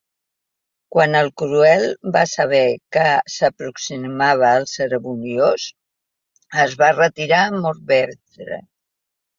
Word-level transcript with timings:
Quan 0.95 1.17
el 1.19 1.27
Cruel 1.41 1.85
va 2.15 2.23
saber 2.31 2.63
que 2.97 3.05
s'aproximava 3.35 4.51
el 4.63 4.67
Cerimoniós, 4.75 5.69
es 6.67 6.77
va 6.83 6.93
retirar 7.03 7.45
a 7.47 7.59
Morvedre. 7.63 8.65